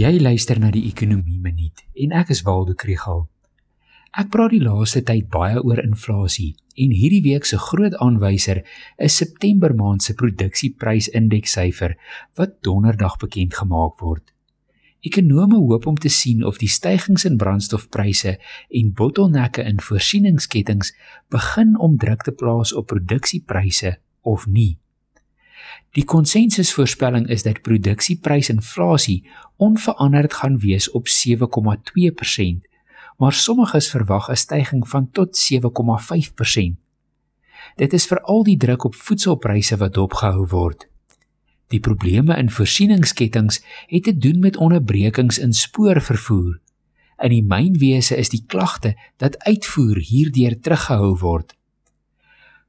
[0.00, 3.26] Jy luister na die Ekonomie Minuut en ek is Waldo Krugel.
[4.16, 8.62] Ek praat die laaste tyd baie oor inflasie en hierdie week se groot aanwyser
[8.96, 11.98] is September maand se produksieprysindekssyfer
[12.40, 14.24] wat donderdag bekend gemaak word.
[15.04, 18.38] Ekonome hoop om te sien of die stygings in brandstofpryse
[18.80, 20.94] en bottelnekke in voorsieningsketTINGS
[21.28, 24.78] begin om druk te plaas op produksiepryse of nie.
[25.90, 31.14] Die konsensusvoorspelling is dat produksieprysinflasie onveranderd gaan wees op 7,2%,
[33.16, 36.78] maar sommiges verwag 'n stygings van tot 7,5%.
[37.76, 40.88] Dit is veral die druk op voedselpryse wat opgehou word.
[41.70, 46.60] Die probleme in voorsieningsketTINGS het te doen met onderbrekings in spoorvervoer.
[47.18, 51.54] In die mynwese is die klagte dat uitvoer hierdeur teruggehou word.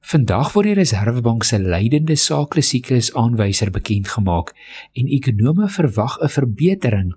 [0.02, 4.50] Vandag word die Reserwebank se leidende saaklesiklus aanwyser bekend gemaak
[4.98, 7.12] en ekonome verwag 'n verbetering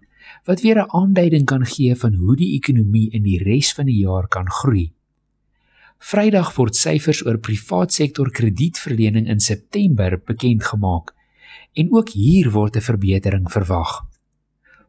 [0.45, 4.01] wat weer 'n aanduiding kan gee van hoe die ekonomie in die res van die
[4.05, 4.93] jaar kan groei.
[5.99, 11.15] Vrydag word syfers oor privaat sektor kredietverlening in September bekend gemaak
[11.73, 14.14] en ook hier word 'n verbetering verwag.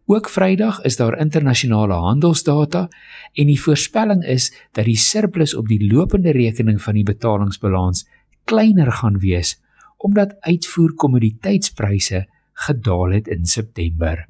[0.05, 2.87] Ook Vrydag is daar internasionale handelsdata
[3.33, 8.05] en die voorspelling is dat die surplus op die lopende rekening van die betalingsbalans
[8.43, 9.57] kleiner gaan wees
[9.97, 14.27] omdat uitvoer kommoditeitspryse gedaal het in September.